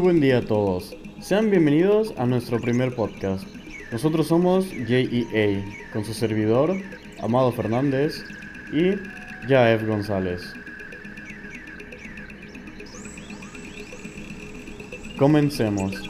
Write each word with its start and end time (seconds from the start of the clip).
Buen 0.00 0.18
día 0.18 0.38
a 0.38 0.40
todos. 0.40 0.96
Sean 1.20 1.50
bienvenidos 1.50 2.14
a 2.16 2.24
nuestro 2.24 2.58
primer 2.58 2.94
podcast. 2.94 3.46
Nosotros 3.92 4.28
somos 4.28 4.64
JEA, 4.86 5.62
con 5.92 6.06
su 6.06 6.14
servidor, 6.14 6.74
Amado 7.20 7.52
Fernández 7.52 8.24
y 8.72 8.94
Jaef 9.46 9.86
González. 9.86 10.54
Comencemos. 15.18 16.09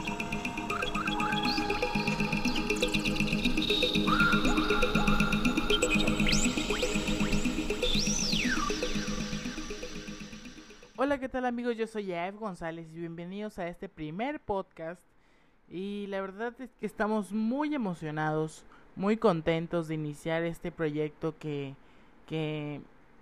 Amigos? 11.60 11.76
Yo 11.76 11.86
soy 11.86 12.06
Jaef 12.06 12.36
González 12.36 12.90
y 12.90 13.00
bienvenidos 13.00 13.58
a 13.58 13.68
este 13.68 13.86
primer 13.86 14.40
podcast. 14.40 15.02
Y 15.68 16.06
la 16.06 16.22
verdad 16.22 16.58
es 16.58 16.70
que 16.80 16.86
estamos 16.86 17.32
muy 17.32 17.74
emocionados, 17.74 18.64
muy 18.96 19.18
contentos 19.18 19.86
de 19.86 19.96
iniciar 19.96 20.42
este 20.42 20.72
proyecto 20.72 21.34
que, 21.38 21.74
que 22.26 22.80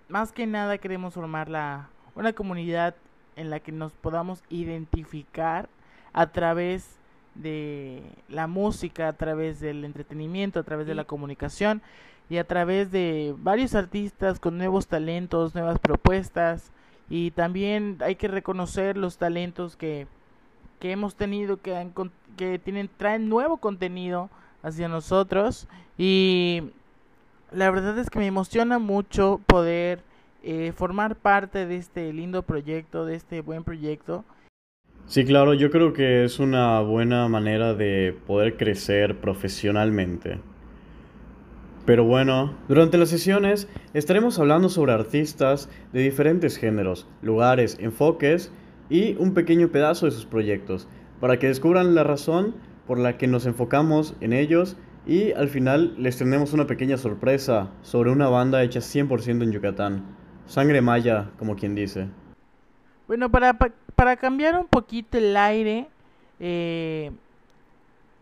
más 0.08 0.30
que 0.30 0.46
nada 0.46 0.78
queremos 0.78 1.14
formar 1.14 1.48
la, 1.48 1.88
una 2.14 2.32
comunidad 2.32 2.94
en 3.34 3.50
la 3.50 3.58
que 3.58 3.72
nos 3.72 3.92
podamos 3.94 4.44
identificar 4.50 5.68
a 6.12 6.30
través 6.30 6.96
de 7.34 8.04
la 8.28 8.46
música, 8.46 9.08
a 9.08 9.14
través 9.14 9.58
del 9.58 9.84
entretenimiento, 9.84 10.60
a 10.60 10.62
través 10.62 10.86
de 10.86 10.94
la 10.94 11.06
comunicación 11.06 11.82
y 12.30 12.36
a 12.36 12.46
través 12.46 12.92
de 12.92 13.34
varios 13.38 13.74
artistas 13.74 14.38
con 14.38 14.58
nuevos 14.58 14.86
talentos, 14.86 15.56
nuevas 15.56 15.80
propuestas 15.80 16.70
y 17.10 17.30
también 17.30 17.98
hay 18.00 18.16
que 18.16 18.28
reconocer 18.28 18.96
los 18.96 19.18
talentos 19.18 19.76
que, 19.76 20.06
que 20.80 20.92
hemos 20.92 21.14
tenido 21.14 21.60
que, 21.60 21.88
que 22.36 22.58
tienen 22.58 22.90
traen 22.96 23.28
nuevo 23.28 23.56
contenido 23.58 24.30
hacia 24.62 24.88
nosotros 24.88 25.68
y 25.96 26.62
la 27.52 27.70
verdad 27.70 27.98
es 27.98 28.10
que 28.10 28.18
me 28.18 28.26
emociona 28.26 28.78
mucho 28.78 29.40
poder 29.46 30.00
eh, 30.42 30.72
formar 30.72 31.16
parte 31.16 31.66
de 31.66 31.76
este 31.76 32.12
lindo 32.12 32.42
proyecto, 32.42 33.04
de 33.04 33.16
este 33.16 33.40
buen 33.40 33.64
proyecto. 33.64 34.24
Sí, 35.06 35.24
claro, 35.24 35.54
yo 35.54 35.70
creo 35.70 35.94
que 35.94 36.24
es 36.24 36.38
una 36.38 36.80
buena 36.80 37.28
manera 37.28 37.74
de 37.74 38.14
poder 38.26 38.56
crecer 38.56 39.16
profesionalmente. 39.16 40.38
Pero 41.88 42.04
bueno, 42.04 42.52
durante 42.68 42.98
las 42.98 43.08
sesiones 43.08 43.66
estaremos 43.94 44.38
hablando 44.38 44.68
sobre 44.68 44.92
artistas 44.92 45.70
de 45.90 46.02
diferentes 46.02 46.58
géneros, 46.58 47.08
lugares, 47.22 47.78
enfoques 47.80 48.52
y 48.90 49.16
un 49.16 49.32
pequeño 49.32 49.68
pedazo 49.68 50.04
de 50.04 50.12
sus 50.12 50.26
proyectos, 50.26 50.86
para 51.18 51.38
que 51.38 51.46
descubran 51.46 51.94
la 51.94 52.04
razón 52.04 52.54
por 52.86 52.98
la 52.98 53.16
que 53.16 53.26
nos 53.26 53.46
enfocamos 53.46 54.14
en 54.20 54.34
ellos 54.34 54.76
y 55.06 55.32
al 55.32 55.48
final 55.48 55.94
les 55.96 56.18
tendremos 56.18 56.52
una 56.52 56.66
pequeña 56.66 56.98
sorpresa 56.98 57.70
sobre 57.80 58.10
una 58.10 58.28
banda 58.28 58.62
hecha 58.62 58.80
100% 58.80 59.42
en 59.42 59.50
Yucatán. 59.50 60.04
Sangre 60.44 60.82
maya, 60.82 61.30
como 61.38 61.56
quien 61.56 61.74
dice. 61.74 62.08
Bueno, 63.06 63.30
para, 63.30 63.56
para 63.94 64.16
cambiar 64.16 64.58
un 64.60 64.66
poquito 64.66 65.16
el 65.16 65.34
aire, 65.38 65.88
eh, 66.38 67.12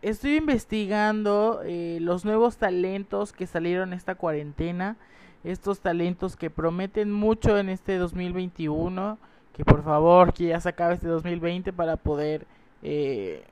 estoy 0.02 0.36
investigando 0.36 1.62
eh, 1.64 1.98
los 2.00 2.24
nuevos 2.24 2.56
talentos 2.56 3.32
que 3.32 3.46
salieron 3.46 3.92
esta 3.92 4.14
cuarentena. 4.14 4.96
Estos 5.44 5.80
talentos 5.80 6.36
que 6.36 6.50
prometen 6.50 7.12
mucho 7.12 7.58
en 7.58 7.68
este 7.68 7.96
2021. 7.98 9.18
Que 9.54 9.64
por 9.64 9.82
favor, 9.82 10.32
que 10.32 10.48
ya 10.48 10.60
se 10.60 10.68
acabe 10.68 10.94
este 10.94 11.08
2020 11.08 11.72
para 11.72 11.96
poder... 11.96 12.46
Eh, 12.82 13.44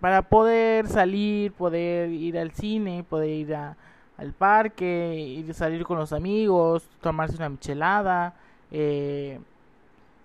para 0.00 0.22
poder 0.22 0.86
salir, 0.86 1.52
poder 1.52 2.10
ir 2.10 2.38
al 2.38 2.52
cine, 2.52 3.04
poder 3.08 3.30
ir 3.30 3.54
al 3.54 4.32
parque, 4.32 5.16
ir 5.16 5.52
salir 5.54 5.84
con 5.84 5.98
los 5.98 6.12
amigos, 6.12 6.88
tomarse 7.00 7.36
una 7.36 7.48
michelada. 7.48 8.34
Eh, 8.70 9.40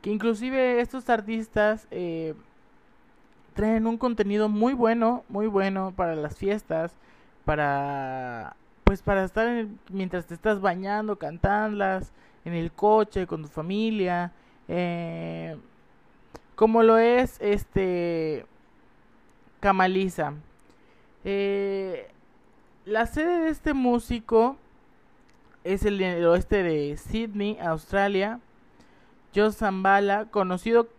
que 0.01 0.11
inclusive 0.11 0.81
estos 0.81 1.09
artistas 1.09 1.87
eh, 1.89 2.33
traen 3.53 3.87
un 3.87 3.97
contenido 3.97 4.49
muy 4.49 4.73
bueno, 4.73 5.23
muy 5.29 5.47
bueno 5.47 5.93
para 5.95 6.15
las 6.15 6.37
fiestas, 6.37 6.91
para 7.45 8.55
pues 8.83 9.01
para 9.01 9.23
estar 9.23 9.67
mientras 9.89 10.25
te 10.25 10.33
estás 10.33 10.59
bañando, 10.61 11.17
cantándolas, 11.17 12.11
en 12.45 12.53
el 12.53 12.71
coche, 12.71 13.27
con 13.27 13.43
tu 13.43 13.47
familia, 13.47 14.33
eh, 14.67 15.57
como 16.55 16.83
lo 16.83 16.97
es 16.97 17.39
este 17.39 18.45
Kamaliza. 19.59 20.33
Eh, 21.23 22.09
la 22.85 23.05
sede 23.05 23.43
de 23.43 23.49
este 23.49 23.73
músico 23.73 24.57
es 25.63 25.85
el, 25.85 26.01
el 26.01 26.25
oeste 26.25 26.63
de 26.63 26.97
Sydney, 26.97 27.57
Australia. 27.61 28.39
Joe 29.35 29.51
Zambala, 29.51 30.25
conocido 30.25 30.89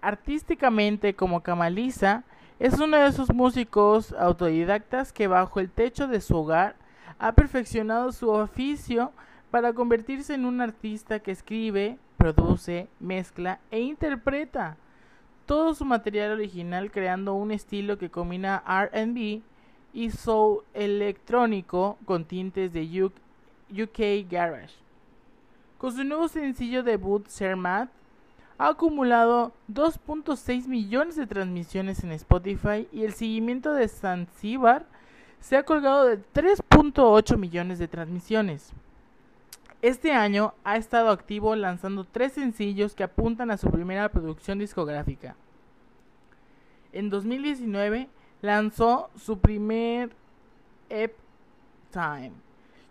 artísticamente 0.00 1.14
como 1.14 1.42
Kamaliza, 1.42 2.24
es 2.58 2.78
uno 2.80 2.96
de 2.96 3.06
esos 3.06 3.32
músicos 3.32 4.12
autodidactas 4.12 5.12
que 5.12 5.28
bajo 5.28 5.60
el 5.60 5.70
techo 5.70 6.08
de 6.08 6.20
su 6.20 6.36
hogar 6.36 6.76
ha 7.18 7.32
perfeccionado 7.32 8.12
su 8.12 8.30
oficio 8.30 9.12
para 9.50 9.72
convertirse 9.72 10.34
en 10.34 10.44
un 10.44 10.60
artista 10.60 11.20
que 11.20 11.30
escribe, 11.30 11.98
produce, 12.16 12.88
mezcla 13.00 13.60
e 13.70 13.80
interpreta 13.80 14.76
todo 15.48 15.72
su 15.74 15.86
material 15.86 16.32
original 16.32 16.90
creando 16.90 17.32
un 17.32 17.52
estilo 17.52 17.96
que 17.96 18.10
combina 18.10 18.62
RB 18.66 19.40
y 19.94 20.10
soul 20.10 20.62
electrónico 20.74 21.96
con 22.04 22.26
tintes 22.26 22.74
de 22.74 23.04
UK 23.04 24.30
Garage. 24.30 24.74
Con 25.78 25.92
su 25.92 26.04
nuevo 26.04 26.28
sencillo 26.28 26.82
debut, 26.82 27.26
Sermat, 27.28 27.88
ha 28.58 28.68
acumulado 28.68 29.52
2.6 29.72 30.66
millones 30.66 31.16
de 31.16 31.26
transmisiones 31.26 32.02
en 32.02 32.12
Spotify 32.12 32.88
y 32.92 33.04
el 33.04 33.14
seguimiento 33.14 33.72
de 33.72 33.86
Zanzibar 33.88 34.86
se 35.40 35.56
ha 35.56 35.62
colgado 35.62 36.06
de 36.06 36.18
3.8 36.18 37.36
millones 37.36 37.78
de 37.78 37.86
transmisiones. 37.86 38.72
Este 39.80 40.12
año 40.12 40.54
ha 40.64 40.76
estado 40.76 41.10
activo 41.10 41.54
lanzando 41.54 42.04
tres 42.04 42.32
sencillos 42.32 42.96
que 42.96 43.04
apuntan 43.04 43.52
a 43.52 43.56
su 43.56 43.70
primera 43.70 44.08
producción 44.08 44.58
discográfica. 44.58 45.36
En 46.92 47.10
2019 47.10 48.08
lanzó 48.42 49.08
su 49.16 49.38
primer 49.38 50.10
EP 50.88 51.14
Time. 51.92 52.32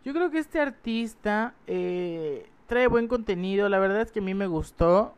Yo 0.05 0.13
creo 0.13 0.31
que 0.31 0.39
este 0.39 0.61
artista 0.61 1.53
eh, 1.67 2.49
trae 2.67 2.87
buen 2.87 3.09
contenido, 3.09 3.67
la 3.67 3.79
verdad 3.79 4.01
es 4.01 4.11
que 4.13 4.19
a 4.19 4.23
mí 4.23 4.33
me 4.33 4.47
gustó. 4.47 5.13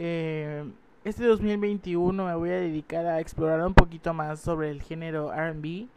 Eh, 0.00 0.64
este 1.02 1.24
2021 1.24 2.24
me 2.24 2.34
voy 2.36 2.50
a 2.50 2.60
dedicar 2.60 3.04
a 3.04 3.18
explorar 3.18 3.66
un 3.66 3.74
poquito 3.74 4.14
más 4.14 4.38
sobre 4.38 4.70
el 4.70 4.80
género 4.80 5.32
RB 5.32 5.88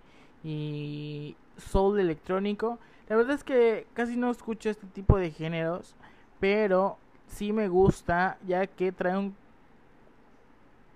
y 0.44 1.36
soul 1.58 2.00
electrónico. 2.00 2.80
La 3.08 3.16
verdad 3.16 3.36
es 3.36 3.44
que 3.44 3.86
casi 3.94 4.18
no 4.18 4.32
escucho 4.32 4.72
este 4.72 4.88
tipo 4.88 5.18
de 5.18 5.30
géneros, 5.30 5.96
pero 6.40 6.98
sí 7.28 7.54
me 7.54 7.68
gusta 7.68 8.40
ya 8.48 8.66
que 8.66 8.92
trae 8.92 9.18
un, 9.18 9.36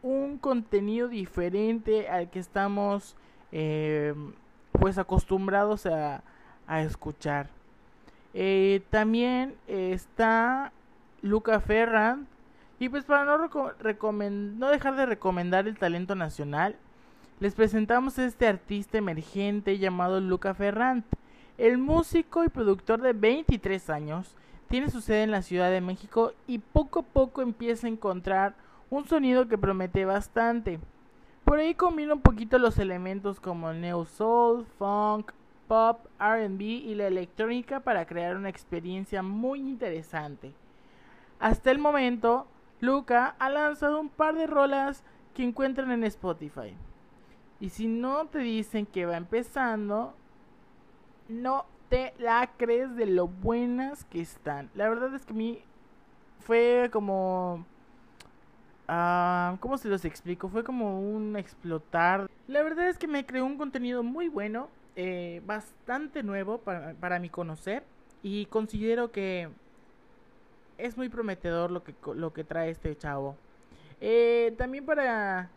un 0.01 0.39
contenido 0.39 1.07
diferente 1.07 2.09
al 2.09 2.31
que 2.31 2.39
estamos 2.39 3.15
eh, 3.51 4.15
pues 4.71 4.97
acostumbrados 4.97 5.85
a, 5.85 6.23
a 6.65 6.81
escuchar. 6.81 7.49
Eh, 8.33 8.81
también 8.89 9.55
está 9.67 10.71
Luca 11.21 11.59
Ferrand 11.59 12.27
y 12.79 12.89
pues 12.89 13.05
para 13.05 13.23
no, 13.25 13.37
dejar 14.69 14.95
de 14.95 15.05
recomendar 15.05 15.67
el 15.67 15.77
talento 15.77 16.15
nacional, 16.15 16.75
les 17.39 17.55
presentamos 17.55 18.19
a 18.19 18.25
este 18.25 18.47
artista 18.47 18.97
emergente 18.97 19.77
llamado 19.77 20.19
Luca 20.19 20.53
Ferrant. 20.53 21.05
El 21.57 21.77
músico 21.77 22.43
y 22.43 22.49
productor 22.49 23.01
de 23.01 23.13
23 23.13 23.89
años 23.89 24.35
tiene 24.67 24.89
su 24.89 24.99
sede 24.99 25.23
en 25.23 25.31
la 25.31 25.41
Ciudad 25.41 25.71
de 25.71 25.79
México 25.79 26.33
y 26.47 26.59
poco 26.59 26.99
a 26.99 27.03
poco 27.03 27.41
empieza 27.41 27.87
a 27.87 27.91
encontrar 27.91 28.55
un 28.89 29.05
sonido 29.07 29.47
que 29.47 29.57
promete 29.57 30.03
bastante. 30.03 30.79
Por 31.45 31.59
ahí 31.59 31.75
combina 31.75 32.13
un 32.13 32.21
poquito 32.21 32.57
los 32.57 32.77
elementos 32.77 33.39
como 33.39 33.71
neo 33.71 34.05
soul, 34.05 34.65
funk, 34.77 35.31
pop, 35.67 36.05
RB 36.19 36.61
y 36.61 36.95
la 36.95 37.07
electrónica 37.07 37.79
para 37.79 38.05
crear 38.05 38.35
una 38.35 38.49
experiencia 38.49 39.23
muy 39.23 39.59
interesante. 39.59 40.53
Hasta 41.39 41.71
el 41.71 41.79
momento, 41.79 42.47
Luca 42.85 43.35
ha 43.39 43.49
lanzado 43.49 43.99
un 43.99 44.09
par 44.09 44.35
de 44.35 44.47
rolas 44.47 45.03
que 45.33 45.43
encuentran 45.43 45.91
en 45.91 46.03
Spotify. 46.03 46.75
Y 47.59 47.69
si 47.69 47.87
no 47.87 48.27
te 48.27 48.39
dicen 48.39 48.85
que 48.85 49.05
va 49.05 49.17
empezando, 49.17 50.13
no 51.27 51.65
te 51.89 52.13
la 52.19 52.51
crees 52.57 52.95
de 52.95 53.05
lo 53.05 53.27
buenas 53.27 54.05
que 54.05 54.21
están. 54.21 54.69
La 54.75 54.89
verdad 54.89 55.13
es 55.13 55.25
que 55.25 55.33
a 55.33 55.35
mí 55.35 55.59
fue 56.39 56.89
como 56.91 57.65
Ah, 58.87 59.57
¿Cómo 59.59 59.77
se 59.77 59.87
los 59.89 60.05
explico? 60.05 60.47
Fue 60.49 60.63
como 60.63 60.99
un 60.99 61.35
explotar. 61.35 62.29
La 62.47 62.61
verdad 62.61 62.87
es 62.87 62.97
que 62.97 63.07
me 63.07 63.25
creó 63.25 63.45
un 63.45 63.57
contenido 63.57 64.03
muy 64.03 64.27
bueno, 64.29 64.69
eh, 64.95 65.41
bastante 65.45 66.21
nuevo 66.23 66.59
para, 66.59 66.93
para 66.93 67.19
mi 67.19 67.29
conocer. 67.29 67.83
Y 68.21 68.45
considero 68.47 69.11
que 69.11 69.49
es 70.77 70.97
muy 70.97 71.09
prometedor 71.09 71.71
lo 71.71 71.83
que, 71.83 71.93
lo 72.15 72.33
que 72.33 72.43
trae 72.43 72.69
este 72.69 72.95
chavo. 72.95 73.35
Eh, 74.01 74.53
también 74.57 74.85
para 74.85 75.49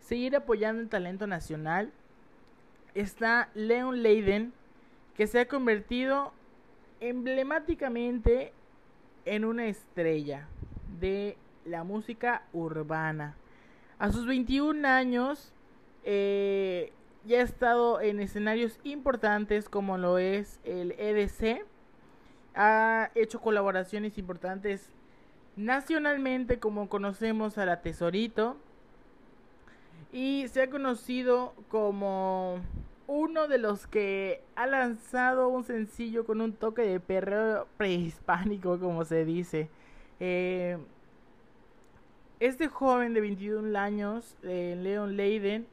seguir 0.00 0.36
apoyando 0.36 0.82
el 0.82 0.88
talento 0.88 1.26
nacional 1.26 1.92
está 2.94 3.50
Leon 3.54 4.02
Leiden, 4.02 4.52
que 5.16 5.26
se 5.26 5.40
ha 5.40 5.48
convertido 5.48 6.32
emblemáticamente 7.00 8.52
en 9.24 9.44
una 9.44 9.66
estrella 9.66 10.48
de 11.00 11.36
la 11.64 11.84
música 11.84 12.42
urbana. 12.52 13.36
A 13.98 14.12
sus 14.12 14.26
21 14.26 14.86
años 14.86 15.52
eh, 16.04 16.92
ya 17.24 17.38
ha 17.38 17.42
estado 17.42 18.00
en 18.00 18.20
escenarios 18.20 18.78
importantes 18.84 19.68
como 19.68 19.98
lo 19.98 20.18
es 20.18 20.60
el 20.64 20.92
EDC. 20.92 21.64
Ha 22.54 23.10
hecho 23.14 23.40
colaboraciones 23.40 24.18
importantes 24.18 24.90
nacionalmente 25.56 26.58
como 26.58 26.88
conocemos 26.88 27.58
a 27.58 27.66
la 27.66 27.80
Tesorito. 27.80 28.56
Y 30.12 30.46
se 30.48 30.62
ha 30.62 30.70
conocido 30.70 31.54
como 31.68 32.60
uno 33.06 33.48
de 33.48 33.58
los 33.58 33.86
que 33.86 34.42
ha 34.54 34.66
lanzado 34.66 35.48
un 35.48 35.64
sencillo 35.64 36.24
con 36.24 36.40
un 36.40 36.52
toque 36.52 36.82
de 36.82 37.00
perro 37.00 37.66
prehispánico, 37.76 38.78
como 38.78 39.04
se 39.04 39.24
dice. 39.24 39.68
Eh, 40.20 40.78
este 42.40 42.68
joven 42.68 43.14
de 43.14 43.20
21 43.20 43.76
años, 43.78 44.36
eh, 44.42 44.76
Leon 44.80 45.16
Leiden, 45.16 45.66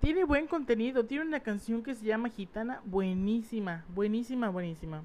tiene 0.00 0.24
buen 0.24 0.46
contenido. 0.46 1.04
Tiene 1.06 1.24
una 1.24 1.40
canción 1.40 1.82
que 1.82 1.94
se 1.94 2.04
llama 2.04 2.28
Gitana, 2.28 2.80
buenísima, 2.84 3.84
buenísima, 3.94 4.50
buenísima. 4.50 5.02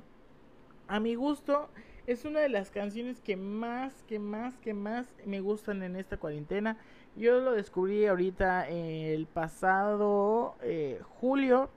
A 0.89 0.99
mi 0.99 1.13
gusto, 1.13 1.69
es 2.07 2.25
una 2.25 2.39
de 2.39 2.49
las 2.49 2.71
canciones 2.71 3.21
que 3.21 3.37
más, 3.37 3.93
que 4.07 4.17
más, 4.17 4.57
que 4.57 4.73
más 4.73 5.05
me 5.23 5.39
gustan 5.39 5.83
en 5.83 5.95
esta 5.95 6.17
cuarentena. 6.17 6.77
Yo 7.15 7.39
lo 7.39 7.51
descubrí 7.51 8.07
ahorita 8.07 8.67
el 8.67 9.27
pasado 9.27 10.55
eh, 10.63 10.99
julio, 11.19 11.69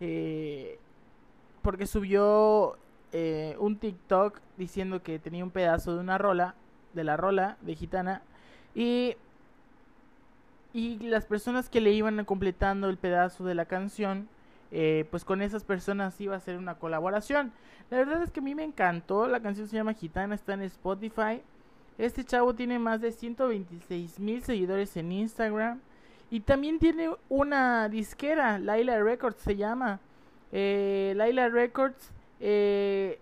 eh, 0.00 0.78
porque 1.60 1.86
subió 1.86 2.78
eh, 3.12 3.56
un 3.60 3.76
TikTok 3.76 4.40
diciendo 4.56 5.02
que 5.02 5.18
tenía 5.18 5.44
un 5.44 5.50
pedazo 5.50 5.94
de 5.94 6.00
una 6.00 6.16
rola 6.16 6.54
de 6.94 7.04
la 7.04 7.18
rola 7.18 7.58
de 7.60 7.74
Gitana 7.74 8.22
y 8.74 9.16
y 10.72 10.98
las 10.98 11.24
personas 11.24 11.70
que 11.70 11.80
le 11.80 11.92
iban 11.92 12.22
completando 12.26 12.90
el 12.90 12.98
pedazo 12.98 13.44
de 13.44 13.54
la 13.54 13.64
canción 13.64 14.28
eh, 14.70 15.06
pues 15.10 15.24
con 15.24 15.42
esas 15.42 15.64
personas 15.64 16.20
iba 16.20 16.36
a 16.36 16.40
ser 16.40 16.56
una 16.58 16.76
colaboración. 16.76 17.52
La 17.90 17.98
verdad 17.98 18.22
es 18.22 18.30
que 18.30 18.40
a 18.40 18.42
mí 18.42 18.54
me 18.54 18.64
encantó 18.64 19.26
la 19.26 19.40
canción 19.40 19.68
se 19.68 19.76
llama 19.76 19.94
Gitana 19.94 20.34
está 20.34 20.54
en 20.54 20.62
Spotify. 20.62 21.42
Este 21.98 22.24
chavo 22.24 22.54
tiene 22.54 22.78
más 22.78 23.00
de 23.00 23.12
126 23.12 24.18
mil 24.20 24.42
seguidores 24.42 24.96
en 24.96 25.12
Instagram 25.12 25.80
y 26.30 26.40
también 26.40 26.78
tiene 26.78 27.10
una 27.28 27.88
disquera 27.88 28.58
Laila 28.58 29.02
Records 29.02 29.40
se 29.40 29.56
llama. 29.56 30.00
Eh, 30.52 31.14
Laila 31.16 31.48
Records 31.48 32.12
eh, 32.40 33.18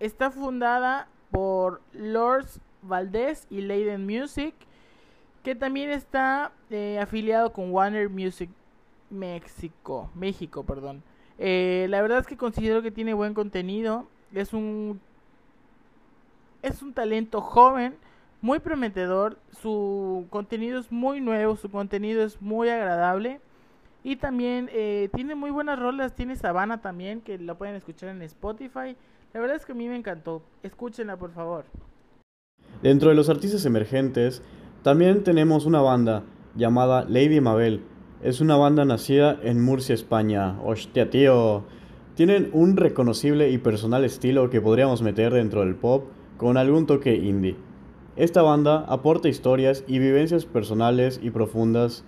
está 0.00 0.30
fundada 0.30 1.08
por 1.30 1.80
Lords 1.92 2.60
Valdés 2.82 3.46
y 3.50 3.60
Leiden 3.60 4.06
Music, 4.06 4.54
que 5.42 5.54
también 5.54 5.90
está 5.90 6.52
eh, 6.70 6.98
afiliado 7.00 7.52
con 7.52 7.70
Warner 7.70 8.08
Music 8.08 8.50
México, 9.10 10.10
México, 10.14 10.64
perdón. 10.64 11.02
Eh, 11.38 11.86
la 11.90 12.00
verdad 12.02 12.18
es 12.18 12.26
que 12.26 12.36
considero 12.36 12.82
que 12.82 12.90
tiene 12.90 13.14
buen 13.14 13.34
contenido, 13.34 14.06
es 14.32 14.52
un 14.52 15.00
es 16.62 16.82
un 16.82 16.92
talento 16.92 17.40
joven, 17.40 17.94
muy 18.40 18.58
prometedor, 18.58 19.38
su 19.50 20.26
contenido 20.30 20.80
es 20.80 20.90
muy 20.90 21.20
nuevo, 21.20 21.56
su 21.56 21.70
contenido 21.70 22.22
es 22.24 22.40
muy 22.40 22.68
agradable 22.68 23.40
y 24.02 24.16
también 24.16 24.68
eh, 24.72 25.08
tiene 25.14 25.34
muy 25.34 25.50
buenas 25.50 25.78
rolas, 25.78 26.14
tiene 26.14 26.36
Sabana 26.36 26.80
también 26.80 27.20
que 27.20 27.38
la 27.38 27.54
pueden 27.54 27.74
escuchar 27.74 28.08
en 28.10 28.22
Spotify. 28.22 28.96
La 29.32 29.40
verdad 29.40 29.56
es 29.56 29.66
que 29.66 29.72
a 29.72 29.74
mí 29.74 29.88
me 29.88 29.96
encantó, 29.96 30.42
escúchenla 30.62 31.16
por 31.16 31.32
favor. 31.32 31.64
Dentro 32.82 33.10
de 33.10 33.14
los 33.14 33.28
artistas 33.28 33.64
emergentes, 33.64 34.42
también 34.82 35.24
tenemos 35.24 35.66
una 35.66 35.80
banda 35.80 36.22
llamada 36.54 37.04
Lady 37.08 37.40
Mabel. 37.40 37.82
Es 38.22 38.40
una 38.40 38.56
banda 38.56 38.86
nacida 38.86 39.38
en 39.42 39.62
Murcia, 39.62 39.94
España. 39.94 40.58
Hostia, 40.64 41.10
tío. 41.10 41.64
Tienen 42.14 42.48
un 42.54 42.78
reconocible 42.78 43.50
y 43.50 43.58
personal 43.58 44.04
estilo 44.04 44.48
que 44.48 44.62
podríamos 44.62 45.02
meter 45.02 45.34
dentro 45.34 45.60
del 45.60 45.74
pop 45.74 46.06
con 46.38 46.56
algún 46.56 46.86
toque 46.86 47.14
indie. 47.14 47.56
Esta 48.16 48.40
banda 48.40 48.86
aporta 48.88 49.28
historias 49.28 49.84
y 49.86 49.98
vivencias 49.98 50.46
personales 50.46 51.20
y 51.22 51.30
profundas. 51.30 52.04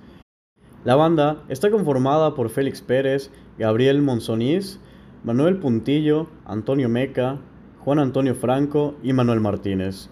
La 0.82 0.96
banda 0.96 1.44
está 1.50 1.70
conformada 1.70 2.34
por 2.34 2.48
Félix 2.48 2.80
Pérez, 2.80 3.30
Gabriel 3.58 4.00
Monzonís, 4.00 4.80
Manuel 5.24 5.58
Puntillo, 5.58 6.28
Antonio 6.46 6.88
Meca, 6.88 7.38
Juan 7.84 7.98
Antonio 7.98 8.34
Franco 8.34 8.94
y 9.02 9.12
Manuel 9.12 9.40
Martínez. 9.40 10.08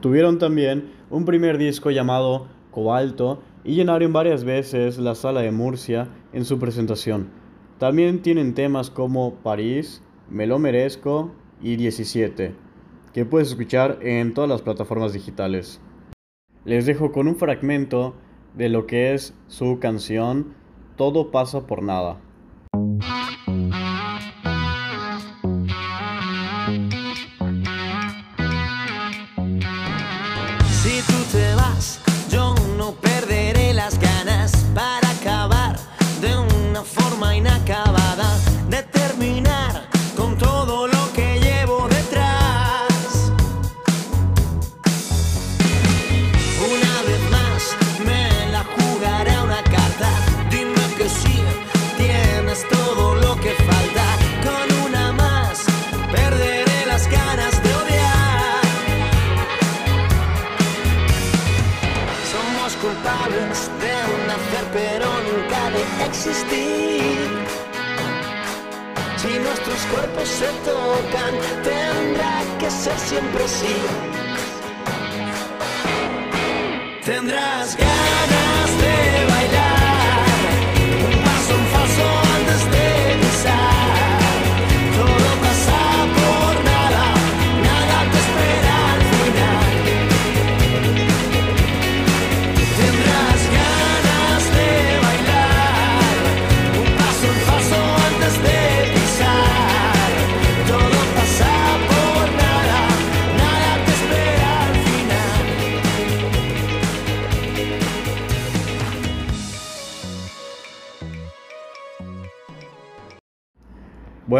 Tuvieron 0.00 0.38
también 0.38 0.92
un 1.10 1.24
primer 1.24 1.58
disco 1.58 1.90
llamado 1.90 2.46
Cobalto 2.70 3.42
y 3.66 3.74
llenaron 3.74 4.12
varias 4.12 4.44
veces 4.44 4.96
la 4.96 5.16
sala 5.16 5.40
de 5.40 5.50
Murcia 5.50 6.08
en 6.32 6.44
su 6.44 6.60
presentación. 6.60 7.30
También 7.78 8.22
tienen 8.22 8.54
temas 8.54 8.90
como 8.90 9.34
París, 9.34 10.02
Me 10.30 10.46
lo 10.46 10.60
merezco 10.60 11.32
y 11.60 11.74
17, 11.74 12.54
que 13.12 13.24
puedes 13.24 13.48
escuchar 13.48 13.98
en 14.02 14.34
todas 14.34 14.48
las 14.48 14.62
plataformas 14.62 15.12
digitales. 15.12 15.80
Les 16.64 16.86
dejo 16.86 17.10
con 17.10 17.26
un 17.26 17.34
fragmento 17.34 18.14
de 18.54 18.68
lo 18.68 18.86
que 18.86 19.14
es 19.14 19.34
su 19.48 19.78
canción 19.80 20.54
Todo 20.96 21.32
pasa 21.32 21.66
por 21.66 21.82
nada. 21.82 22.20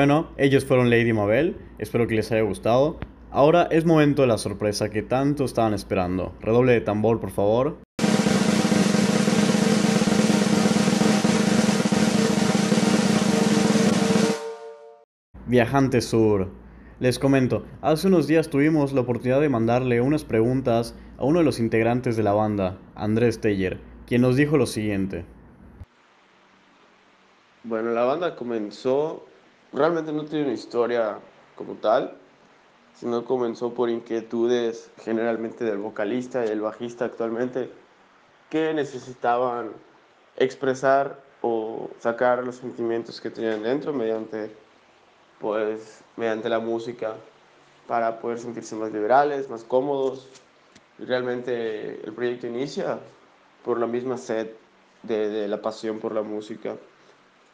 Bueno, 0.07 0.29
ellos 0.37 0.65
fueron 0.65 0.89
Lady 0.89 1.13
Mabel, 1.13 1.57
espero 1.79 2.07
que 2.07 2.15
les 2.15 2.31
haya 2.31 2.43
gustado. 2.43 2.97
Ahora 3.33 3.67
es 3.73 3.85
momento 3.85 4.23
de 4.23 4.29
la 4.29 4.39
sorpresa 4.39 4.89
que 4.89 5.03
tanto 5.03 5.45
estaban 5.45 5.75
esperando. 5.75 6.33
Redoble 6.41 6.75
de 6.75 6.81
tambor, 6.81 7.19
por 7.19 7.33
favor. 7.33 7.79
Viajante 15.47 16.01
Sur. 16.01 16.51
Les 17.01 17.19
comento, 17.19 17.65
hace 17.83 18.07
unos 18.07 18.29
días 18.29 18.49
tuvimos 18.49 18.93
la 18.93 19.01
oportunidad 19.01 19.41
de 19.41 19.49
mandarle 19.49 20.01
unas 20.01 20.23
preguntas 20.23 20.95
a 21.19 21.25
uno 21.25 21.41
de 21.41 21.45
los 21.45 21.59
integrantes 21.59 22.17
de 22.17 22.23
la 22.23 22.33
banda, 22.33 22.79
Andrés 22.95 23.41
Teller, 23.41 23.81
quien 24.07 24.23
nos 24.23 24.37
dijo 24.37 24.57
lo 24.57 24.67
siguiente. 24.67 25.25
Bueno, 27.65 27.91
la 27.91 28.05
banda 28.05 28.37
comenzó, 28.37 29.27
realmente 29.76 30.11
no 30.11 30.25
tiene 30.25 30.47
una 30.47 30.54
historia 30.54 31.18
como 31.54 31.75
tal, 31.75 32.16
sino 32.95 33.25
comenzó 33.25 33.75
por 33.75 33.90
inquietudes 33.90 34.90
generalmente 35.04 35.64
del 35.64 35.76
vocalista 35.78 36.45
y 36.45 36.49
del 36.49 36.62
bajista 36.62 37.04
actualmente, 37.04 37.71
que 38.49 38.73
necesitaban 38.73 39.73
expresar 40.37 41.21
o 41.42 41.90
sacar 42.00 42.42
los 42.42 42.56
sentimientos 42.56 43.21
que 43.21 43.30
tenían 43.30 43.62
dentro 43.62 43.92
mediante 43.92 44.50
pues 45.38 46.00
mediante 46.16 46.49
la 46.49 46.59
música 46.59 47.14
para 47.87 48.18
poder 48.21 48.38
sentirse 48.38 48.75
más 48.75 48.90
liberales, 48.92 49.50
más 49.50 49.62
cómodos. 49.62 50.28
Y 50.99 51.04
realmente 51.04 52.00
el 52.02 52.14
proyecto 52.14 52.47
inicia 52.47 52.99
por 53.62 53.78
la 53.78 53.87
misma 53.87 54.16
sed 54.16 54.49
de, 55.02 55.28
de, 55.28 55.47
la 55.47 55.61
pasión 55.61 55.99
por 55.99 56.14
la 56.14 56.23
música. 56.23 56.76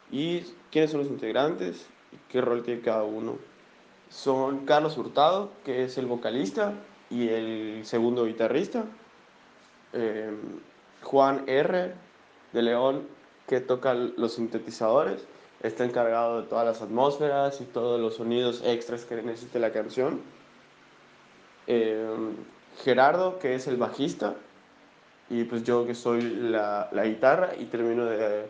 ¿Y 0.09 0.41
quiénes 0.71 0.91
son 0.91 1.01
los 1.01 1.09
integrantes? 1.09 1.85
¿Qué 2.29 2.41
rol 2.41 2.63
tiene 2.63 2.81
cada 2.81 3.03
uno? 3.03 3.37
Son 4.09 4.65
Carlos 4.65 4.97
Hurtado, 4.97 5.51
que 5.65 5.83
es 5.83 5.97
el 5.97 6.05
vocalista 6.05 6.73
y 7.09 7.29
el 7.29 7.81
segundo 7.85 8.25
guitarrista. 8.25 8.85
Eh, 9.93 10.31
Juan 11.03 11.43
R. 11.47 11.93
de 12.53 12.61
León, 12.61 13.07
que 13.47 13.59
toca 13.59 13.93
los 13.93 14.33
sintetizadores 14.33 15.25
está 15.63 15.85
encargado 15.85 16.41
de 16.41 16.47
todas 16.47 16.65
las 16.65 16.81
atmósferas 16.81 17.61
y 17.61 17.65
todos 17.65 17.99
los 17.99 18.15
sonidos 18.15 18.61
extras 18.65 19.05
que 19.05 19.15
necesite 19.15 19.59
la 19.59 19.71
canción. 19.71 20.21
Eh, 21.67 22.05
Gerardo, 22.83 23.39
que 23.39 23.55
es 23.55 23.67
el 23.67 23.77
bajista, 23.77 24.35
y 25.29 25.45
pues 25.45 25.63
yo 25.63 25.87
que 25.87 25.95
soy 25.95 26.21
la, 26.21 26.89
la 26.91 27.05
guitarra 27.05 27.55
y 27.57 27.65
termino 27.65 28.05
de 28.05 28.45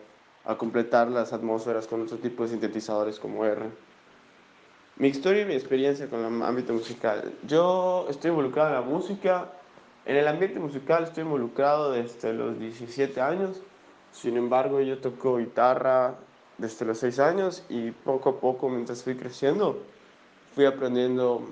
a 0.46 0.56
completar 0.56 1.10
las 1.10 1.34
atmósferas 1.34 1.88
con 1.88 2.02
otro 2.02 2.18
tipo 2.18 2.44
de 2.44 2.50
sintetizadores 2.50 3.20
como 3.20 3.46
R. 3.46 3.70
Mi 4.98 5.08
historia 5.08 5.44
y 5.44 5.46
mi 5.46 5.54
experiencia 5.54 6.10
con 6.10 6.24
el 6.24 6.42
ámbito 6.44 6.74
musical. 6.74 7.34
Yo 7.48 8.06
estoy 8.10 8.30
involucrado 8.30 8.70
en 8.70 8.76
la 8.76 8.82
música. 8.82 9.50
En 10.06 10.18
el 10.18 10.28
ambiente 10.28 10.60
musical 10.60 11.04
estoy 11.04 11.24
involucrado 11.24 11.92
desde 11.92 12.34
los 12.34 12.60
17 12.60 13.20
años. 13.22 13.62
Sin 14.12 14.38
embargo, 14.38 14.82
yo 14.82 15.00
toco 15.00 15.38
guitarra, 15.38 16.16
desde 16.58 16.86
los 16.86 17.00
seis 17.00 17.20
años 17.20 17.64
y 17.70 17.92
poco 17.92 18.30
a 18.30 18.40
poco 18.40 18.70
mientras 18.70 19.04
fui 19.04 19.16
creciendo 19.16 19.82
fui 20.54 20.66
aprendiendo 20.66 21.44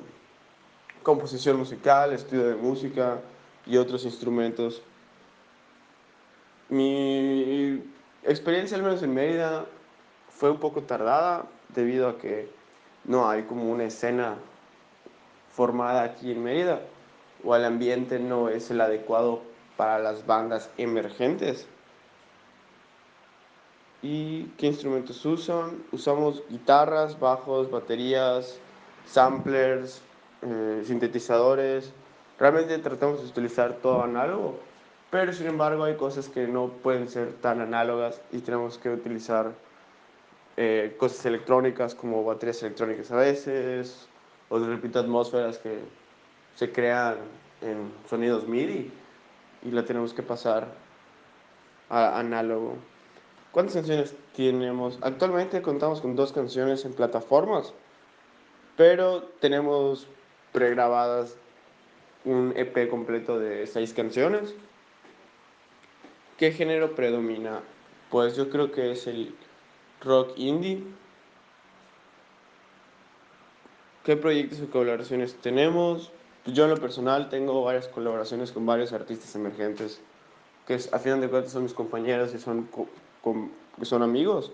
composición 1.02 1.58
musical, 1.58 2.14
estudio 2.14 2.50
de 2.50 2.56
música 2.56 3.20
y 3.66 3.78
otros 3.78 4.06
instrumentos. 4.06 4.82
Mi 6.70 7.82
experiencia 8.24 8.78
al 8.78 8.84
menos 8.84 9.02
en 9.04 9.14
Mérida 9.14 9.66
fue 10.30 10.52
un 10.52 10.60
poco 10.60 10.84
tardada 10.84 11.46
debido 11.70 12.10
a 12.10 12.18
que 12.18 12.50
no 13.06 13.30
hay 13.30 13.44
como 13.44 13.72
una 13.72 13.86
escena 13.86 14.36
formada 15.52 16.04
aquí 16.04 16.32
en 16.32 16.44
Mérida 16.44 16.82
o 17.44 17.56
el 17.56 17.66
ambiente 17.66 18.20
no 18.20 18.50
es 18.50 18.70
el 18.72 18.82
adecuado 18.82 19.42
para 19.78 20.00
las 20.00 20.26
bandas 20.26 20.70
emergentes. 20.78 21.68
¿Y 24.04 24.46
qué 24.58 24.68
instrumentos 24.68 25.24
usan? 25.26 25.84
Usamos 25.92 26.44
guitarras, 26.50 27.20
bajos, 27.20 27.70
baterías, 27.70 28.58
samplers, 29.06 30.02
eh, 30.42 30.84
sintetizadores. 30.86 31.94
Realmente 32.40 32.78
tratamos 32.80 33.22
de 33.22 33.28
utilizar 33.28 33.74
todo 33.76 34.04
análogo, 34.04 34.60
pero 35.12 35.34
sin 35.34 35.48
embargo 35.48 35.84
hay 35.84 35.96
cosas 35.96 36.30
que 36.30 36.48
no 36.48 36.70
pueden 36.70 37.10
ser 37.10 37.34
tan 37.34 37.62
análogas 37.62 38.22
y 38.32 38.40
tenemos 38.40 38.78
que 38.78 38.90
utilizar 38.90 39.52
eh, 40.58 40.96
cosas 40.98 41.26
electrónicas 41.26 41.94
como 41.94 42.24
baterías 42.24 42.64
electrónicas 42.64 43.12
a 43.12 43.18
veces, 43.18 44.08
o 44.50 44.58
repito, 44.58 45.00
atmósferas 45.00 45.58
que 45.58 45.80
se 46.56 46.72
crean 46.72 47.18
en 47.62 47.92
sonidos 48.10 48.48
MIDI 48.48 48.92
y 49.64 49.72
la 49.72 49.86
tenemos 49.86 50.14
que 50.14 50.24
pasar 50.24 50.68
a 51.90 52.18
análogo. 52.18 52.76
¿Cuántas 53.52 53.76
canciones 53.76 54.16
tenemos? 54.36 54.98
Actualmente 55.02 55.62
contamos 55.62 56.00
con 56.00 56.16
dos 56.16 56.32
canciones 56.32 56.86
en 56.86 56.94
plataformas, 56.94 57.74
pero 58.78 59.24
tenemos 59.40 60.08
pregrabadas 60.54 61.36
un 62.24 62.54
EP 62.56 62.90
completo 62.90 63.40
de 63.40 63.68
seis 63.68 63.94
canciones. 63.94 64.54
¿Qué 66.42 66.52
género 66.52 66.96
predomina? 66.96 67.62
Pues 68.10 68.36
yo 68.36 68.50
creo 68.50 68.72
que 68.72 68.94
es 68.94 69.06
el 69.06 69.36
rock 70.04 70.32
indie. 70.38 70.84
¿Qué 74.04 74.18
proyectos 74.18 74.58
y 74.58 74.66
colaboraciones 74.66 75.36
tenemos? 75.36 76.12
Yo 76.48 76.64
en 76.64 76.72
lo 76.72 76.78
personal 76.78 77.30
tengo 77.30 77.64
varias 77.64 77.88
colaboraciones 77.88 78.52
con 78.52 78.66
varios 78.66 78.92
artistas 78.92 79.36
emergentes, 79.36 80.02
que 80.66 80.80
a 80.92 80.98
final 80.98 81.22
de 81.22 81.30
cuentas 81.30 81.52
son 81.52 81.62
mis 81.62 81.76
compañeros 81.76 82.34
y 82.34 82.40
son 82.40 82.68
con, 83.22 83.52
son 83.84 84.02
amigos. 84.02 84.52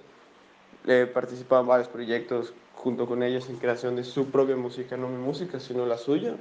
He 0.86 1.06
participado 1.06 1.62
en 1.62 1.68
varios 1.70 1.88
proyectos 1.88 2.54
junto 2.76 3.08
con 3.08 3.24
ellos 3.24 3.48
en 3.48 3.60
creación 3.60 3.96
de 3.96 4.04
su 4.04 4.26
propia 4.26 4.58
música, 4.58 4.98
no 4.98 5.08
mi 5.08 5.24
música, 5.24 5.62
sino 5.62 5.86
la 5.86 5.98
suya. 5.98 6.36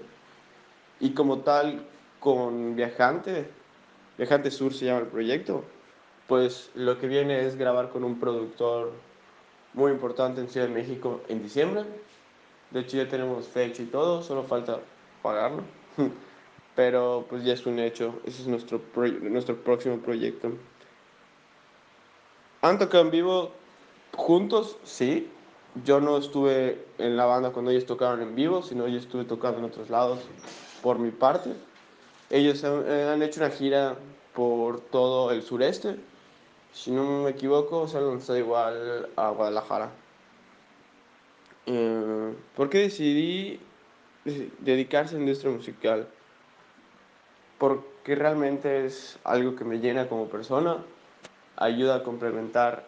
Y 0.98 1.10
como 1.10 1.38
tal, 1.42 1.86
con 2.18 2.74
Viajante, 2.74 3.48
Viajante 4.18 4.50
Sur 4.50 4.72
se 4.72 4.86
llama 4.86 5.00
el 5.00 5.06
proyecto, 5.06 5.64
pues 6.26 6.70
lo 6.74 6.98
que 6.98 7.06
viene 7.06 7.46
es 7.46 7.56
grabar 7.56 7.90
con 7.90 8.02
un 8.02 8.18
productor 8.18 8.92
muy 9.74 9.92
importante 9.92 10.40
en 10.40 10.48
Ciudad 10.48 10.66
de 10.68 10.74
México 10.74 11.20
en 11.28 11.42
diciembre. 11.42 11.84
De 12.70 12.80
hecho 12.80 12.96
ya 12.96 13.08
tenemos 13.08 13.46
fecha 13.46 13.82
y 13.82 13.86
todo, 13.86 14.22
solo 14.22 14.42
falta 14.44 14.80
pagarlo. 15.22 15.62
Pero 16.74 17.26
pues 17.28 17.44
ya 17.44 17.52
es 17.52 17.66
un 17.66 17.78
hecho, 17.78 18.20
ese 18.24 18.42
es 18.42 18.48
nuestro, 18.48 18.80
nuestro 19.22 19.56
próximo 19.56 19.98
proyecto. 19.98 20.52
¿Han 22.62 22.78
tocado 22.78 23.04
en 23.04 23.10
vivo 23.10 23.52
juntos? 24.14 24.78
Sí. 24.82 25.30
Yo 25.84 26.00
no 26.00 26.16
estuve 26.16 26.86
en 26.96 27.18
la 27.18 27.26
banda 27.26 27.50
cuando 27.50 27.70
ellos 27.70 27.84
tocaron 27.84 28.22
en 28.22 28.34
vivo, 28.34 28.62
sino 28.62 28.88
yo 28.88 28.98
estuve 28.98 29.24
tocando 29.24 29.58
en 29.58 29.66
otros 29.66 29.90
lados 29.90 30.20
por 30.82 30.98
mi 30.98 31.10
parte. 31.10 31.52
Ellos 32.30 32.62
han, 32.64 32.84
eh, 32.86 33.24
hecho 33.24 33.40
una 33.40 33.50
gira 33.50 33.96
por 34.34 34.80
todo 34.80 35.30
el 35.30 35.42
sureste. 35.42 35.96
Si 36.72 36.90
no 36.90 37.22
me 37.22 37.30
equivoco, 37.30 37.88
se 37.88 37.98
han 37.98 38.06
lanzado 38.08 38.38
igual 38.38 39.08
a 39.16 39.30
Guadalajara. 39.30 39.90
Eh, 41.66 42.34
¿Por 42.54 42.68
qué 42.68 42.78
decidí 42.78 43.60
dedicarse 44.58 45.14
a 45.14 45.18
la 45.18 45.24
industria 45.24 45.52
musical? 45.52 46.08
Porque 47.58 48.14
realmente 48.14 48.84
es 48.86 49.18
algo 49.24 49.56
que 49.56 49.64
me 49.64 49.78
llena 49.78 50.08
como 50.08 50.28
persona 50.28 50.84
ayuda 51.56 51.96
a 51.96 52.02
complementar 52.02 52.84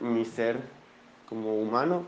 mi 0.00 0.24
ser 0.24 0.58
como 1.28 1.54
humano 1.60 2.04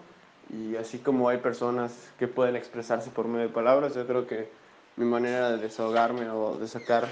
y 0.52 0.76
así 0.76 0.98
como 0.98 1.28
hay 1.28 1.38
personas 1.38 2.10
que 2.18 2.26
pueden 2.26 2.56
expresarse 2.56 3.10
por 3.10 3.28
medio 3.28 3.48
de 3.48 3.54
palabras, 3.54 3.94
yo 3.94 4.06
creo 4.06 4.26
que 4.26 4.48
mi 5.00 5.06
manera 5.06 5.52
de 5.52 5.56
desahogarme 5.56 6.28
o 6.28 6.58
de 6.58 6.68
sacar 6.68 7.08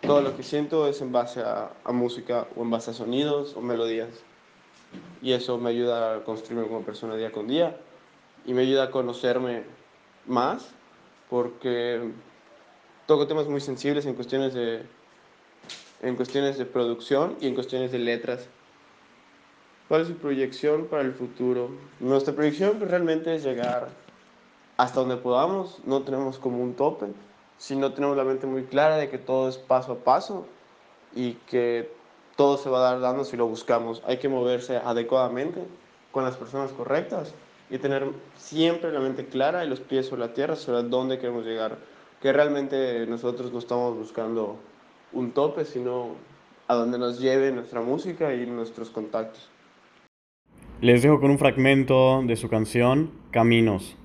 todo 0.00 0.22
lo 0.22 0.36
que 0.36 0.44
siento 0.44 0.86
es 0.86 1.00
en 1.00 1.10
base 1.10 1.40
a, 1.40 1.72
a 1.82 1.90
música 1.90 2.46
o 2.54 2.62
en 2.62 2.70
base 2.70 2.92
a 2.92 2.94
sonidos 2.94 3.56
o 3.56 3.60
melodías. 3.60 4.10
Y 5.20 5.32
eso 5.32 5.58
me 5.58 5.70
ayuda 5.70 6.14
a 6.14 6.24
construirme 6.24 6.68
como 6.68 6.82
persona 6.82 7.16
día 7.16 7.32
con 7.32 7.48
día 7.48 7.76
y 8.44 8.54
me 8.54 8.62
ayuda 8.62 8.84
a 8.84 8.90
conocerme 8.92 9.64
más 10.26 10.68
porque 11.28 12.12
toco 13.06 13.26
temas 13.26 13.48
muy 13.48 13.60
sensibles 13.60 14.06
en 14.06 14.14
cuestiones 14.14 14.54
de 14.54 14.84
en 16.02 16.14
cuestiones 16.14 16.58
de 16.58 16.66
producción 16.66 17.36
y 17.40 17.48
en 17.48 17.54
cuestiones 17.54 17.90
de 17.90 17.98
letras. 17.98 18.46
¿Cuál 19.88 20.02
es 20.02 20.08
su 20.08 20.14
proyección 20.14 20.86
para 20.86 21.02
el 21.02 21.12
futuro? 21.12 21.70
Nuestra 21.98 22.34
proyección 22.34 22.78
realmente 22.80 23.34
es 23.34 23.42
llegar 23.42 23.88
hasta 24.76 25.00
donde 25.00 25.16
podamos, 25.16 25.80
no 25.84 26.02
tenemos 26.02 26.38
como 26.38 26.62
un 26.62 26.74
tope, 26.74 27.06
sino 27.58 27.92
tenemos 27.92 28.16
la 28.16 28.24
mente 28.24 28.46
muy 28.46 28.64
clara 28.64 28.96
de 28.96 29.08
que 29.08 29.18
todo 29.18 29.48
es 29.48 29.56
paso 29.56 29.92
a 29.92 29.96
paso 29.96 30.46
y 31.14 31.34
que 31.48 31.90
todo 32.36 32.58
se 32.58 32.68
va 32.68 32.78
a 32.78 32.92
dar 32.92 33.00
dando 33.00 33.24
si 33.24 33.36
lo 33.36 33.46
buscamos. 33.46 34.02
Hay 34.06 34.18
que 34.18 34.28
moverse 34.28 34.76
adecuadamente 34.76 35.62
con 36.12 36.24
las 36.24 36.36
personas 36.36 36.72
correctas 36.72 37.34
y 37.70 37.78
tener 37.78 38.06
siempre 38.36 38.92
la 38.92 39.00
mente 39.00 39.26
clara 39.26 39.64
y 39.64 39.68
los 39.68 39.80
pies 39.80 40.06
sobre 40.06 40.20
la 40.20 40.34
tierra 40.34 40.56
sobre 40.56 40.88
dónde 40.88 41.18
queremos 41.18 41.44
llegar. 41.44 41.78
Que 42.20 42.32
realmente 42.32 43.06
nosotros 43.06 43.52
no 43.52 43.58
estamos 43.58 43.96
buscando 43.96 44.56
un 45.12 45.32
tope, 45.32 45.64
sino 45.64 46.10
a 46.68 46.74
donde 46.74 46.98
nos 46.98 47.18
lleve 47.18 47.50
nuestra 47.52 47.80
música 47.80 48.34
y 48.34 48.46
nuestros 48.46 48.90
contactos. 48.90 49.48
Les 50.80 51.02
dejo 51.02 51.20
con 51.20 51.30
un 51.30 51.38
fragmento 51.38 52.22
de 52.22 52.36
su 52.36 52.48
canción 52.48 53.10
Caminos. 53.30 53.96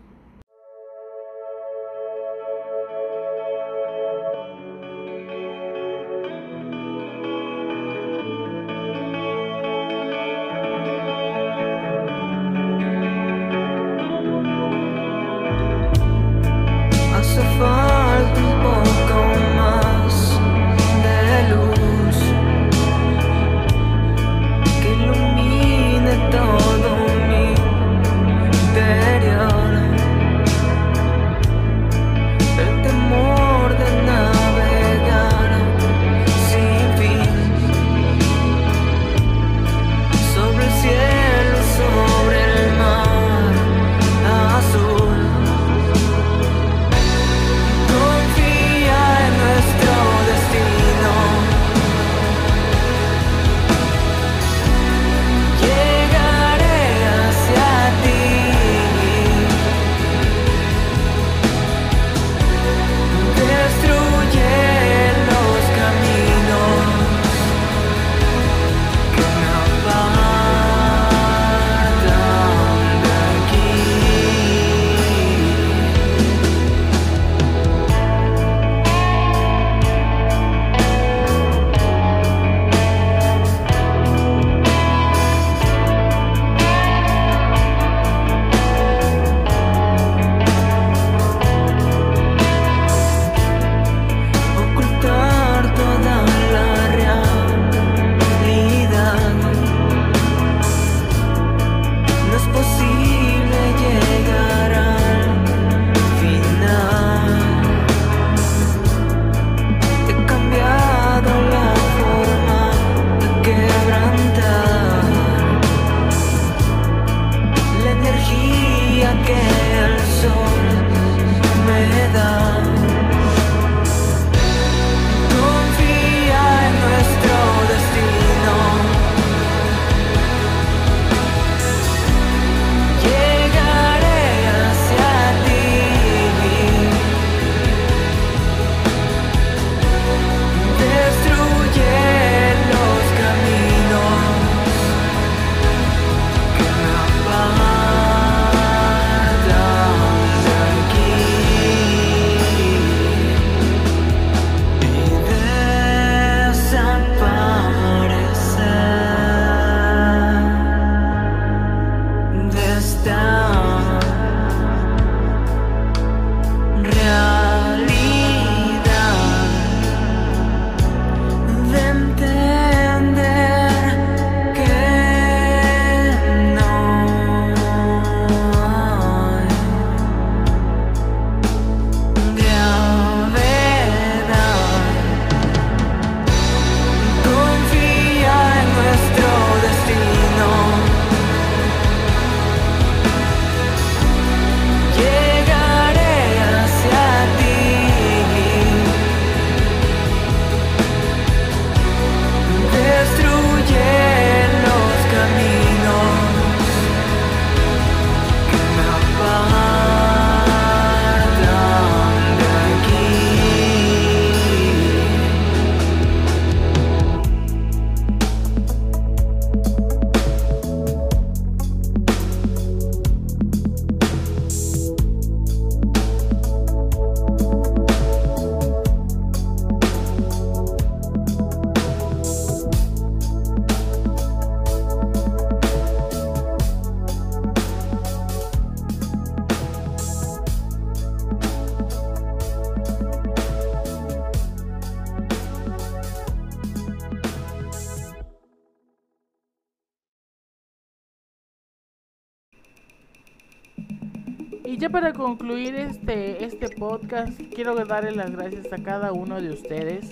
Para 255.02 255.14
concluir 255.14 255.74
este, 255.74 256.46
este 256.46 256.70
podcast, 256.70 257.32
quiero 257.56 257.74
darle 257.86 258.12
las 258.12 258.30
gracias 258.30 258.72
a 258.72 258.78
cada 258.78 259.12
uno 259.12 259.42
de 259.42 259.50
ustedes 259.50 260.06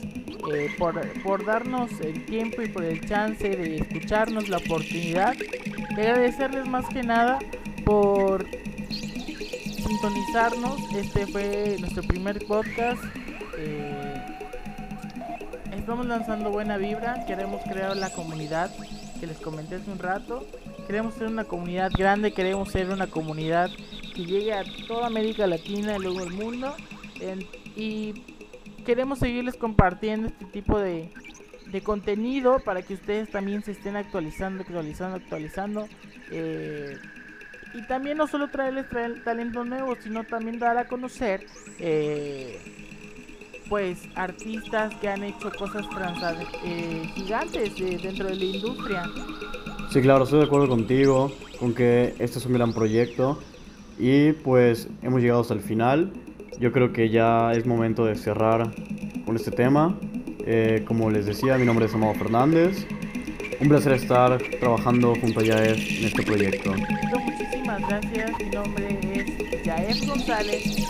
eh, 0.52 0.67
por, 0.80 0.99
por 1.21 1.45
darnos 1.45 1.91
el 2.02 2.25
tiempo 2.25 2.63
y 2.63 2.69
por 2.69 2.84
el 2.84 3.08
chance 3.08 3.47
de 3.47 3.75
escucharnos, 3.78 4.49
la 4.49 4.58
oportunidad. 4.58 5.36
De 5.95 6.08
agradecerles 6.08 6.67
más 6.67 6.88
que 6.89 7.04
nada 7.04 7.38
por 7.86 8.47
sintonizarnos. 8.89 10.80
Este 10.95 11.28
fue 11.28 11.78
nuestro 11.80 12.02
primer 12.02 12.43
podcast. 12.47 13.04
Eh, 13.60 14.25
estamos 15.78 16.08
lanzando 16.08 16.49
buena 16.49 16.78
vibra. 16.78 17.25
Queremos 17.28 17.62
crear 17.62 17.95
la 17.95 18.10
comunidad 18.10 18.71
que 19.19 19.28
les 19.28 19.38
comenté 19.38 19.75
hace 19.75 19.91
un 19.91 19.99
rato. 19.99 20.47
queremos 20.88 21.13
ser 21.13 21.28
una 21.28 21.43
comunidad 21.43 21.91
grande, 21.95 22.32
queremos 22.32 22.71
ser 22.71 22.89
una 22.89 23.06
comunidad 23.06 23.69
que 24.19 24.25
llegue 24.25 24.53
a 24.53 24.63
toda 24.88 25.08
América 25.08 25.47
Latina 25.47 25.95
y 25.97 26.01
luego 26.01 26.21
el 26.23 26.32
mundo. 26.32 26.75
y 27.75 28.13
queremos 28.86 29.19
seguirles 29.19 29.55
compartiendo 29.55 30.27
este 30.27 30.45
tipo 30.45 30.79
de, 30.79 31.12
de 31.71 31.82
contenido 31.82 32.60
para 32.60 32.82
que 32.82 32.95
ustedes 32.95 33.29
también 33.29 33.63
se 33.63 33.71
estén 33.71 33.95
actualizando, 33.95 34.63
actualizando, 34.63 35.17
actualizando. 35.17 35.88
Eh, 36.32 36.97
y 37.73 37.86
también 37.88 38.17
no 38.17 38.27
solo 38.27 38.49
traerles 38.49 38.89
traer 38.89 39.23
talentos 39.23 39.65
nuevos, 39.65 39.99
sino 40.01 40.23
también 40.23 40.60
dar 40.60 40.77
a 40.77 40.88
conocer 40.88 41.45
eh, 41.77 42.60
pues 43.69 43.99
artistas 44.15 44.95
que 44.95 45.08
han 45.08 45.23
hecho 45.23 45.51
cosas 45.51 45.86
eh, 46.65 47.03
gigantes 47.13 47.75
dentro 48.01 48.27
de 48.27 48.36
la 48.36 48.45
industria. 48.45 49.03
Sí, 49.91 50.01
claro, 50.01 50.23
estoy 50.23 50.39
de 50.39 50.45
acuerdo 50.45 50.67
contigo, 50.67 51.32
con 51.60 51.75
que 51.75 52.15
este 52.19 52.39
es 52.39 52.45
un 52.45 52.53
gran 52.53 52.73
proyecto 52.73 53.39
y 53.99 54.31
pues 54.31 54.88
hemos 55.01 55.21
llegado 55.21 55.41
hasta 55.41 55.53
el 55.53 55.59
final. 55.59 56.12
Yo 56.59 56.71
creo 56.71 56.91
que 56.93 57.09
ya 57.09 57.51
es 57.51 57.65
momento 57.65 58.05
de 58.05 58.15
cerrar 58.15 58.71
con 59.25 59.35
este 59.35 59.51
tema. 59.51 59.97
Eh, 60.45 60.83
como 60.88 61.12
les 61.12 61.25
decía, 61.25 61.57
mi 61.57 61.65
nombre 61.65 61.85
es 61.85 61.93
Amado 61.93 62.13
Fernández. 62.15 62.88
Un 63.59 63.67
placer 63.67 63.91
estar 63.93 64.41
trabajando 64.59 65.13
junto 65.15 65.41
a 65.41 65.43
Yael 65.43 65.77
en 65.99 66.05
este 66.05 66.23
proyecto. 66.23 66.71
Muchísimas 66.73 67.88
gracias. 67.88 68.31
Mi 68.39 68.49
nombre 68.49 68.99
es 69.13 69.63
Yael 69.63 70.07
González 70.07 70.88